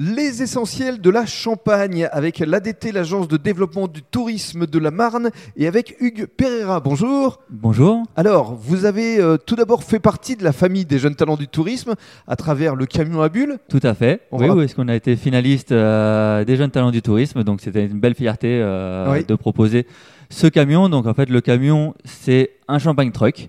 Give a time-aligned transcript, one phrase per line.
[0.00, 5.30] Les essentiels de la Champagne avec l'ADT, l'agence de développement du tourisme de la Marne,
[5.56, 6.78] et avec Hugues Pereira.
[6.78, 7.40] Bonjour.
[7.50, 8.04] Bonjour.
[8.14, 11.48] Alors, vous avez euh, tout d'abord fait partie de la famille des jeunes talents du
[11.48, 11.94] tourisme
[12.28, 13.58] à travers le camion à bulles.
[13.68, 14.20] Tout à fait.
[14.30, 17.60] On oui, oui, est-ce qu'on a été finaliste euh, des jeunes talents du tourisme, donc
[17.60, 19.24] c'était une belle fierté euh, Oui.
[19.26, 19.84] de proposer
[20.30, 20.88] ce camion.
[20.88, 23.48] Donc en fait, le camion, c'est un champagne truck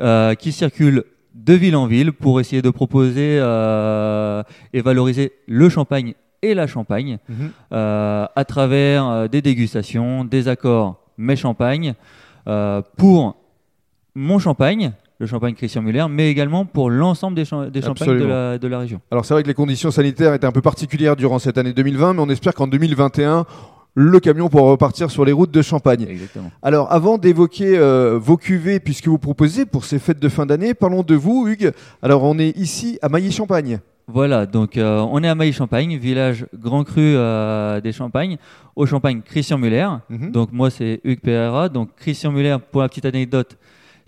[0.00, 1.04] euh, qui circule
[1.34, 4.42] de ville en ville pour essayer de proposer euh,
[4.72, 7.50] et valoriser le champagne et la champagne Mhm.
[7.72, 11.94] euh, à travers euh, des dégustations, des accords mais champagne
[12.96, 13.36] pour
[14.14, 18.12] mon champagne, le champagne Christian Muller, mais également pour l'ensemble des, cha- des champagnes de
[18.14, 18.28] Absolument.
[18.28, 19.00] la, de la région.
[19.10, 22.14] Alors, c'est vrai que les conditions sanitaires étaient un peu particulières durant cette année 2020,
[22.14, 23.44] mais on espère qu'en 2021,
[23.94, 26.06] le camion pourra repartir sur les routes de Champagne.
[26.08, 26.50] Exactement.
[26.62, 30.74] Alors, avant d'évoquer euh, vos cuvées, puisque vous proposez pour ces fêtes de fin d'année,
[30.74, 31.72] parlons de vous, Hugues.
[32.02, 33.80] Alors, on est ici à Mailly-Champagne.
[34.12, 38.38] Voilà, donc euh, on est à Mailly-Champagne, village grand cru euh, des Champagnes,
[38.74, 39.86] au Champagne Christian Muller.
[40.08, 40.32] Mhm.
[40.32, 41.68] Donc moi c'est Hugues Pereira.
[41.68, 43.56] Donc Christian Muller, pour la petite anecdote,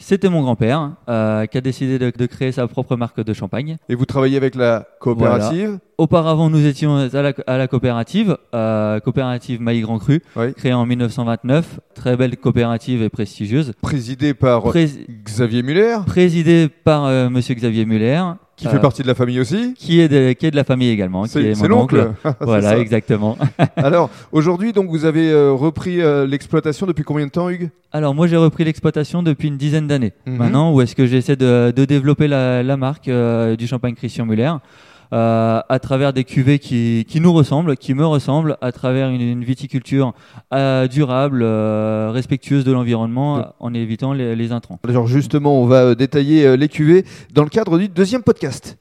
[0.03, 3.77] c'était mon grand-père euh, qui a décidé de, de créer sa propre marque de champagne.
[3.89, 5.79] Et vous travaillez avec la coopérative?
[5.99, 10.53] Auparavant, nous étions à la, à la coopérative, euh, coopérative Mailly Grand Cru, Oui.
[10.55, 11.81] créée en 1929.
[11.95, 13.73] Très belle coopérative et prestigieuse.
[13.83, 18.21] présidée par Prés- Xavier Muller, présidée par euh, Monsieur Xavier Muller,
[18.57, 19.75] qui Euh, fait partie de la famille aussi.
[19.75, 21.69] qui est de, qui est de la famille également, C'est oncle.
[21.69, 22.11] l'oncle.
[22.23, 23.37] C'est Voilà, exactement.
[23.77, 27.71] Alors, aujourd'hui, donc, vous avez euh, repris euh, l'exploitation depuis combien de temps, Hugues?
[27.95, 30.13] Alors moi j'ai repris l'exploitation depuis une dizaine d'années.
[30.27, 30.37] Mhm.
[30.37, 34.25] Maintenant, où est-ce que j'essaie de, de développer la, la marque euh, du champagne Christian
[34.27, 34.45] Muller?
[34.45, 34.57] euh,
[35.13, 39.45] à travers des cuvées qui, qui nous ressemblent, qui me ressemblent, à travers une, une
[39.45, 40.15] viticulture
[40.55, 44.79] euh, durable, euh, respectueuse de l'environnement, en évitant les, les intrants.
[44.89, 48.79] Alors, justement, on va euh, détailler euh, les cuvées dans le cadre du deuxième podcast.